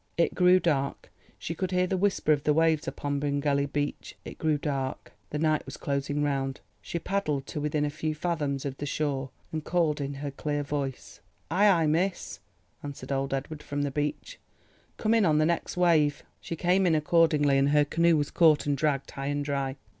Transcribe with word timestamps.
It 0.17 0.33
grew 0.33 0.59
dark; 0.59 1.11
she 1.37 1.53
could 1.53 1.69
hear 1.69 1.85
the 1.85 1.95
whisper 1.95 2.31
of 2.33 2.43
the 2.43 2.55
waves 2.55 2.87
upon 2.87 3.19
Bryngelly 3.19 3.67
beach. 3.71 4.15
It 4.25 4.39
grew 4.39 4.57
dark; 4.57 5.11
the 5.29 5.37
night 5.37 5.63
was 5.67 5.77
closing 5.77 6.23
round. 6.23 6.59
She 6.81 6.97
paddled 6.97 7.45
to 7.45 7.61
within 7.61 7.85
a 7.85 7.91
few 7.91 8.15
fathoms 8.15 8.65
of 8.65 8.77
the 8.77 8.87
shore, 8.87 9.29
and 9.51 9.63
called 9.63 10.01
in 10.01 10.15
her 10.15 10.31
clear 10.31 10.63
voice. 10.63 11.19
"Ay, 11.51 11.67
ay, 11.67 11.85
miss," 11.85 12.39
answered 12.81 13.11
old 13.11 13.31
Edward 13.31 13.61
from 13.61 13.83
the 13.83 13.91
beach. 13.91 14.39
"Come 14.97 15.13
in 15.13 15.23
on 15.23 15.37
the 15.37 15.45
next 15.45 15.77
wave." 15.77 16.23
She 16.39 16.55
came 16.55 16.87
in 16.87 16.95
accordingly 16.95 17.59
and 17.59 17.69
her 17.69 17.85
canoe 17.85 18.17
was 18.17 18.31
caught 18.31 18.65
and 18.65 18.75
dragged 18.75 19.11
high 19.11 19.27
and 19.27 19.45
dry. 19.45 19.75